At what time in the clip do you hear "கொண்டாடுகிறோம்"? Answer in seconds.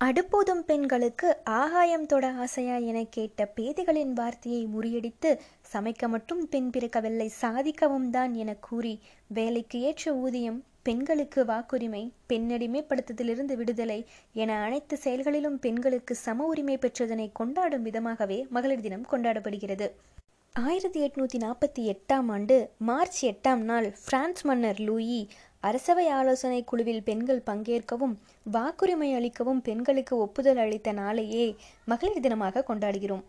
32.70-33.24